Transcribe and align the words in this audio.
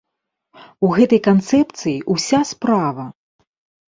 У 0.85 0.87
гэтай 0.95 1.19
канцэпцыі 1.27 1.97
ўся 2.13 2.39
справа! 2.53 3.05